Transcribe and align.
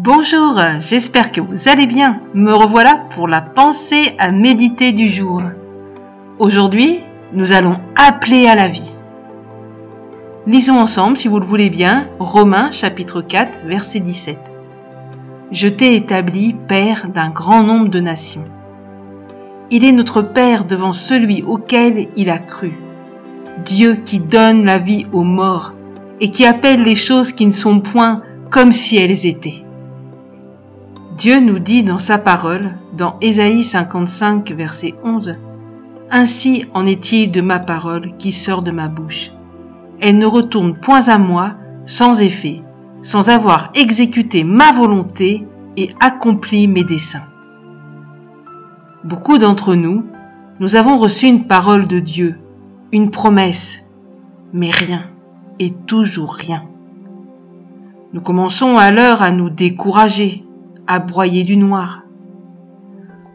Bonjour, 0.00 0.60
j'espère 0.78 1.32
que 1.32 1.40
vous 1.40 1.68
allez 1.68 1.88
bien. 1.88 2.20
Me 2.32 2.54
revoilà 2.54 3.02
pour 3.10 3.26
la 3.26 3.40
pensée 3.40 4.14
à 4.20 4.30
méditer 4.30 4.92
du 4.92 5.08
jour. 5.08 5.42
Aujourd'hui, 6.38 7.00
nous 7.32 7.50
allons 7.50 7.80
appeler 7.96 8.46
à 8.46 8.54
la 8.54 8.68
vie. 8.68 8.94
Lisons 10.46 10.78
ensemble, 10.78 11.16
si 11.16 11.26
vous 11.26 11.40
le 11.40 11.44
voulez 11.44 11.68
bien, 11.68 12.06
Romains 12.20 12.70
chapitre 12.70 13.22
4, 13.22 13.64
verset 13.66 13.98
17. 13.98 14.38
Je 15.50 15.66
t'ai 15.66 15.96
établi 15.96 16.54
Père 16.68 17.08
d'un 17.12 17.30
grand 17.30 17.64
nombre 17.64 17.88
de 17.88 17.98
nations. 17.98 18.46
Il 19.72 19.84
est 19.84 19.90
notre 19.90 20.22
Père 20.22 20.64
devant 20.64 20.92
celui 20.92 21.42
auquel 21.42 22.06
il 22.14 22.30
a 22.30 22.38
cru. 22.38 22.72
Dieu 23.64 23.96
qui 24.04 24.20
donne 24.20 24.64
la 24.64 24.78
vie 24.78 25.06
aux 25.12 25.24
morts 25.24 25.72
et 26.20 26.30
qui 26.30 26.46
appelle 26.46 26.84
les 26.84 26.94
choses 26.94 27.32
qui 27.32 27.48
ne 27.48 27.52
sont 27.52 27.80
point 27.80 28.22
comme 28.48 28.70
si 28.70 28.96
elles 28.96 29.26
étaient. 29.26 29.64
Dieu 31.18 31.40
nous 31.40 31.58
dit 31.58 31.82
dans 31.82 31.98
sa 31.98 32.16
parole, 32.16 32.76
dans 32.96 33.16
Ésaïe 33.20 33.64
55, 33.64 34.52
verset 34.52 34.94
11, 35.02 35.34
Ainsi 36.12 36.66
en 36.74 36.86
est-il 36.86 37.32
de 37.32 37.40
ma 37.40 37.58
parole 37.58 38.16
qui 38.18 38.30
sort 38.30 38.62
de 38.62 38.70
ma 38.70 38.86
bouche. 38.86 39.32
Elle 39.98 40.18
ne 40.18 40.26
retourne 40.26 40.78
point 40.78 41.08
à 41.08 41.18
moi 41.18 41.54
sans 41.86 42.22
effet, 42.22 42.62
sans 43.02 43.30
avoir 43.30 43.72
exécuté 43.74 44.44
ma 44.44 44.70
volonté 44.70 45.44
et 45.76 45.90
accompli 45.98 46.68
mes 46.68 46.84
desseins. 46.84 47.26
Beaucoup 49.02 49.38
d'entre 49.38 49.74
nous, 49.74 50.04
nous 50.60 50.76
avons 50.76 50.98
reçu 50.98 51.26
une 51.26 51.48
parole 51.48 51.88
de 51.88 51.98
Dieu, 51.98 52.38
une 52.92 53.10
promesse, 53.10 53.82
mais 54.52 54.70
rien, 54.70 55.02
et 55.58 55.72
toujours 55.88 56.34
rien. 56.34 56.62
Nous 58.12 58.20
commençons 58.20 58.78
alors 58.78 59.20
à 59.20 59.32
nous 59.32 59.50
décourager, 59.50 60.44
à 60.88 60.98
broyer 60.98 61.44
du 61.44 61.56
noir. 61.56 62.02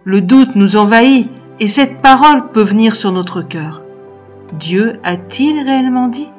Le 0.03 0.19
doute 0.19 0.55
nous 0.55 0.75
envahit 0.75 1.29
et 1.59 1.67
cette 1.67 2.01
parole 2.01 2.49
peut 2.51 2.63
venir 2.63 2.95
sur 2.95 3.11
notre 3.11 3.41
cœur. 3.41 3.83
Dieu 4.59 4.99
a-t-il 5.03 5.63
réellement 5.63 6.09
dit? 6.09 6.29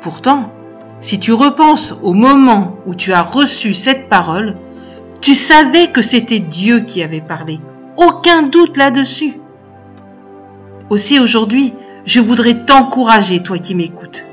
Pourtant, 0.00 0.50
si 1.00 1.20
tu 1.20 1.32
repenses 1.32 1.94
au 2.02 2.14
moment 2.14 2.76
où 2.86 2.94
tu 2.94 3.12
as 3.12 3.22
reçu 3.22 3.74
cette 3.74 4.08
parole, 4.08 4.56
tu 5.20 5.34
savais 5.34 5.92
que 5.92 6.02
c'était 6.02 6.40
Dieu 6.40 6.80
qui 6.80 7.02
avait 7.02 7.20
parlé. 7.20 7.60
Aucun 7.96 8.42
doute 8.42 8.76
là-dessus. 8.76 9.38
Aussi 10.90 11.20
aujourd'hui, 11.20 11.74
je 12.06 12.20
voudrais 12.20 12.64
t'encourager, 12.64 13.42
toi 13.42 13.58
qui 13.58 13.74
m'écoutes. 13.74 14.24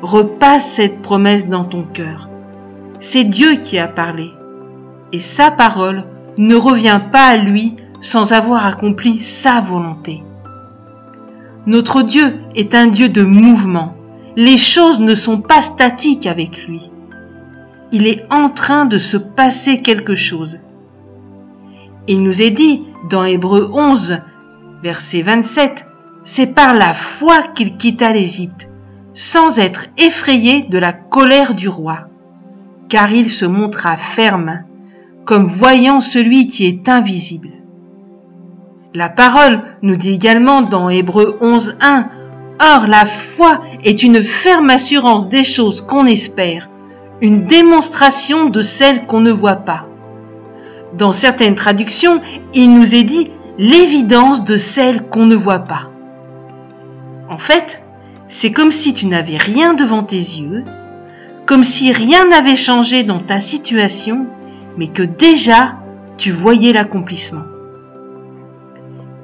Repasse 0.00 0.72
cette 0.72 1.02
promesse 1.02 1.48
dans 1.48 1.64
ton 1.64 1.82
cœur. 1.82 2.28
C'est 3.04 3.24
Dieu 3.24 3.56
qui 3.56 3.80
a 3.80 3.88
parlé. 3.88 4.30
Et 5.10 5.18
sa 5.18 5.50
parole 5.50 6.04
ne 6.38 6.54
revient 6.54 7.00
pas 7.10 7.30
à 7.30 7.36
lui 7.36 7.74
sans 8.00 8.32
avoir 8.32 8.64
accompli 8.64 9.18
sa 9.18 9.60
volonté. 9.60 10.22
Notre 11.66 12.02
Dieu 12.02 12.38
est 12.54 12.76
un 12.76 12.86
Dieu 12.86 13.08
de 13.08 13.24
mouvement. 13.24 13.96
Les 14.36 14.56
choses 14.56 15.00
ne 15.00 15.16
sont 15.16 15.40
pas 15.40 15.62
statiques 15.62 16.28
avec 16.28 16.64
lui. 16.68 16.92
Il 17.90 18.06
est 18.06 18.24
en 18.32 18.48
train 18.48 18.84
de 18.84 18.98
se 18.98 19.16
passer 19.16 19.82
quelque 19.82 20.14
chose. 20.14 20.60
Il 22.06 22.22
nous 22.22 22.40
est 22.40 22.50
dit 22.50 22.84
dans 23.10 23.24
Hébreu 23.24 23.68
11, 23.72 24.20
verset 24.84 25.22
27, 25.22 25.86
c'est 26.22 26.54
par 26.54 26.72
la 26.72 26.94
foi 26.94 27.42
qu'il 27.48 27.76
quitta 27.76 28.12
l'Égypte, 28.12 28.70
sans 29.12 29.58
être 29.58 29.86
effrayé 29.98 30.62
de 30.70 30.78
la 30.78 30.92
colère 30.92 31.56
du 31.56 31.68
roi 31.68 32.11
car 32.92 33.10
il 33.10 33.30
se 33.30 33.46
montra 33.46 33.96
ferme, 33.96 34.64
comme 35.24 35.46
voyant 35.46 36.02
celui 36.02 36.46
qui 36.46 36.66
est 36.66 36.90
invisible. 36.90 37.48
La 38.92 39.08
parole 39.08 39.62
nous 39.82 39.96
dit 39.96 40.10
également 40.10 40.60
dans 40.60 40.90
Hébreu 40.90 41.38
11.1, 41.40 42.04
Or 42.60 42.86
la 42.86 43.06
foi 43.06 43.62
est 43.82 44.02
une 44.02 44.22
ferme 44.22 44.68
assurance 44.68 45.30
des 45.30 45.42
choses 45.42 45.80
qu'on 45.80 46.04
espère, 46.04 46.68
une 47.22 47.46
démonstration 47.46 48.50
de 48.50 48.60
celles 48.60 49.06
qu'on 49.06 49.20
ne 49.20 49.32
voit 49.32 49.64
pas. 49.64 49.86
Dans 50.92 51.14
certaines 51.14 51.54
traductions, 51.54 52.20
il 52.52 52.74
nous 52.74 52.94
est 52.94 53.04
dit 53.04 53.30
l'évidence 53.56 54.44
de 54.44 54.56
celles 54.56 55.08
qu'on 55.08 55.24
ne 55.24 55.34
voit 55.34 55.60
pas. 55.60 55.88
En 57.30 57.38
fait, 57.38 57.80
c'est 58.28 58.52
comme 58.52 58.70
si 58.70 58.92
tu 58.92 59.06
n'avais 59.06 59.38
rien 59.38 59.72
devant 59.72 60.02
tes 60.02 60.16
yeux, 60.16 60.66
comme 61.46 61.64
si 61.64 61.92
rien 61.92 62.26
n'avait 62.28 62.56
changé 62.56 63.02
dans 63.02 63.20
ta 63.20 63.40
situation, 63.40 64.26
mais 64.76 64.88
que 64.88 65.02
déjà 65.02 65.76
tu 66.18 66.30
voyais 66.30 66.72
l'accomplissement. 66.72 67.44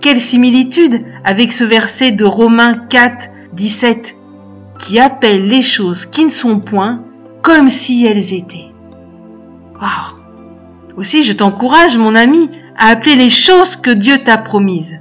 Quelle 0.00 0.20
similitude 0.20 1.04
avec 1.24 1.52
ce 1.52 1.64
verset 1.64 2.12
de 2.12 2.24
Romains 2.24 2.76
4, 2.88 3.30
17, 3.52 4.16
qui 4.78 4.98
appelle 4.98 5.48
les 5.48 5.62
choses 5.62 6.06
qui 6.06 6.24
ne 6.24 6.30
sont 6.30 6.60
point 6.60 7.02
comme 7.42 7.70
si 7.70 8.06
elles 8.06 8.34
étaient. 8.34 8.68
Aussi, 10.96 11.22
je 11.22 11.32
t'encourage, 11.32 11.96
mon 11.96 12.14
ami, 12.14 12.50
à 12.76 12.88
appeler 12.88 13.14
les 13.14 13.30
choses 13.30 13.76
que 13.76 13.90
Dieu 13.90 14.18
t'a 14.18 14.36
promises. 14.36 14.98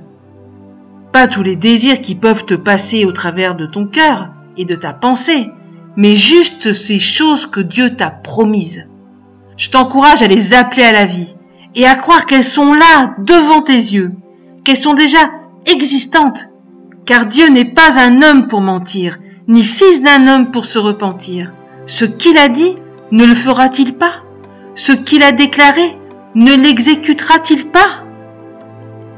Pas 1.11 1.28
tous 1.28 1.41
les 1.41 1.55
désirs 1.55 2.01
qui 2.01 2.16
peuvent 2.16 2.45
te 2.45 2.53
passer 2.53 3.05
au 3.05 3.11
travers 3.11 3.55
de 3.55 3.66
ton 3.66 3.88
cœur 3.88 4.29
et 4.57 4.66
de 4.66 4.75
ta 4.75 4.94
pensée, 4.94 5.49
mais 5.97 6.16
juste 6.16 6.72
ces 6.72 7.00
choses 7.00 7.47
que 7.47 7.59
Dieu 7.59 7.96
t'a 7.96 8.12
promises. 8.12 8.85
Je 9.58 9.69
t'encourage 9.72 10.22
à 10.22 10.28
les 10.28 10.53
appeler 10.53 10.84
à 10.84 10.91
la 10.91 11.06
vie 11.06 11.34
et 11.75 11.88
à 11.88 11.96
croire 11.96 12.28
qu'elles 12.28 12.44
sont 12.44 12.74
là 12.74 13.16
devant 13.18 13.62
tes 13.62 13.74
yeux, 13.74 14.13
qu'elles 14.63 14.78
sont 14.78 14.94
déjà 14.94 15.31
existantes, 15.66 16.50
car 17.06 17.25
Dieu 17.25 17.50
n'est 17.50 17.66
pas 17.66 18.00
un 18.00 18.22
homme 18.22 18.47
pour 18.47 18.62
mentir, 18.62 19.18
ni 19.47 19.63
fils 19.63 20.02
d'un 20.02 20.28
homme 20.28 20.52
pour 20.52 20.66
se 20.66 20.78
repentir. 20.78 21.52
Ce 21.88 22.06
qu'il 22.06 22.38
a 22.38 22.47
dit, 22.47 22.75
ne 23.12 23.25
le 23.25 23.35
fera-t-il 23.35 23.96
pas? 23.96 24.24
Ce 24.75 24.91
qu'il 24.91 25.24
a 25.24 25.31
déclaré, 25.31 25.97
ne 26.35 26.53
l'exécutera-t-il 26.56 27.69
pas? 27.69 28.03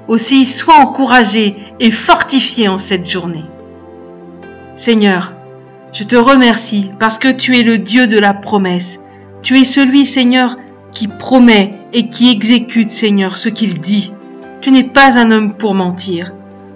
Aussi, 0.07 0.45
sois 0.45 0.79
encouragé 0.79 1.57
et 1.79 1.91
fortifié 1.91 2.69
en 2.69 2.77
cette 2.77 3.09
journée. 3.09 3.45
Seigneur, 4.75 5.33
je 5.91 6.03
te 6.03 6.15
remercie 6.15 6.91
parce 6.99 7.17
que 7.17 7.31
tu 7.31 7.57
es 7.57 7.63
le 7.63 7.79
Dieu 7.79 8.07
de 8.07 8.19
la 8.19 8.33
promesse. 8.33 8.99
Tu 9.41 9.57
es 9.57 9.63
celui, 9.63 10.05
Seigneur, 10.05 10.57
qui 10.91 11.07
promet 11.07 11.73
et 11.93 12.09
qui 12.09 12.29
exécute, 12.29 12.91
Seigneur, 12.91 13.37
ce 13.37 13.49
qu'il 13.49 13.79
dit. 13.79 14.13
Tu 14.61 14.71
n'es 14.71 14.83
pas 14.83 15.17
un 15.17 15.31
homme 15.31 15.55
pour 15.55 15.73
mentir. 15.73 16.33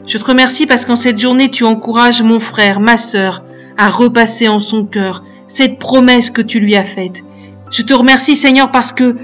Je 0.07 0.17
te 0.17 0.25
remercie 0.25 0.65
parce 0.65 0.85
qu'en 0.85 0.95
cette 0.95 1.19
journée, 1.19 1.51
tu 1.51 1.63
encourages 1.63 2.23
mon 2.23 2.39
frère, 2.39 2.79
ma 2.79 2.97
sœur, 2.97 3.43
à 3.77 3.89
repasser 3.89 4.47
en 4.47 4.59
son 4.59 4.85
cœur 4.85 5.23
cette 5.47 5.77
promesse 5.77 6.29
que 6.29 6.41
tu 6.41 6.59
lui 6.59 6.75
as 6.75 6.83
faite. 6.83 7.23
Je 7.71 7.83
te 7.83 7.93
remercie, 7.93 8.35
Seigneur, 8.35 8.71
parce 8.71 8.91
que 8.91 9.17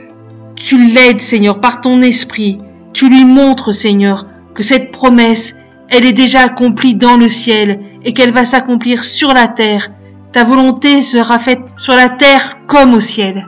tu 0.56 0.94
l'aides, 0.94 1.22
Seigneur, 1.22 1.60
par 1.60 1.82
ton 1.82 2.02
esprit. 2.02 2.60
Tu 2.94 3.10
lui 3.10 3.26
montres, 3.26 3.74
Seigneur, 3.74 4.28
que 4.54 4.64
cette 4.64 4.92
promesse, 4.92 5.56
elle 5.90 6.06
est 6.06 6.14
déjà 6.14 6.42
accomplie 6.42 6.96
dans 6.96 7.18
le 7.18 7.30
ciel 7.30 7.80
et 8.04 8.14
qu'elle 8.14 8.34
va 8.34 8.46
s'accomplir 8.46 9.04
sur 9.04 9.34
la 9.34 9.48
terre. 9.48 9.90
Ta 10.32 10.44
volonté 10.44 11.02
sera 11.02 11.40
faite 11.40 11.62
sur 11.78 11.96
la 11.96 12.10
terre 12.10 12.60
comme 12.68 12.94
au 12.94 13.00
ciel. 13.00 13.48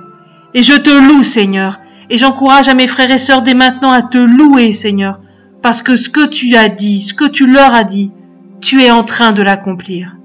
Et 0.53 0.63
je 0.63 0.73
te 0.73 0.89
loue, 0.89 1.23
Seigneur, 1.23 1.79
et 2.09 2.17
j'encourage 2.17 2.67
à 2.67 2.73
mes 2.73 2.87
frères 2.87 3.11
et 3.11 3.17
sœurs 3.17 3.41
dès 3.41 3.53
maintenant 3.53 3.91
à 3.91 4.01
te 4.01 4.17
louer, 4.17 4.73
Seigneur, 4.73 5.19
parce 5.61 5.81
que 5.81 5.95
ce 5.95 6.09
que 6.09 6.27
tu 6.27 6.55
as 6.55 6.69
dit, 6.69 7.01
ce 7.01 7.13
que 7.13 7.27
tu 7.27 7.47
leur 7.47 7.73
as 7.73 7.83
dit, 7.83 8.11
tu 8.59 8.81
es 8.81 8.91
en 8.91 9.03
train 9.03 9.31
de 9.31 9.43
l'accomplir. 9.43 10.17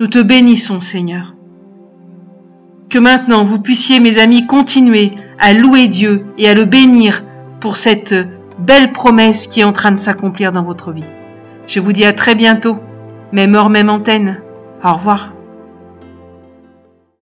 Nous 0.00 0.08
te 0.08 0.18
bénissons, 0.18 0.80
Seigneur. 0.80 1.34
Que 2.88 2.98
maintenant 2.98 3.44
vous 3.44 3.60
puissiez, 3.60 4.00
mes 4.00 4.18
amis, 4.18 4.46
continuer 4.46 5.12
à 5.38 5.52
louer 5.52 5.86
Dieu 5.86 6.24
et 6.38 6.48
à 6.48 6.54
le 6.54 6.64
bénir 6.64 7.22
pour 7.60 7.76
cette 7.76 8.14
belle 8.58 8.92
promesse 8.92 9.46
qui 9.46 9.60
est 9.60 9.64
en 9.64 9.72
train 9.72 9.92
de 9.92 9.98
s'accomplir 9.98 10.52
dans 10.52 10.64
votre 10.64 10.92
vie. 10.92 11.04
Je 11.66 11.78
vous 11.78 11.92
dis 11.92 12.04
à 12.04 12.12
très 12.12 12.34
bientôt 12.34 12.78
même 13.32 13.54
heure, 13.54 13.70
même 13.70 13.90
antenne. 13.90 14.40
Au 14.84 14.94
revoir. 14.94 15.30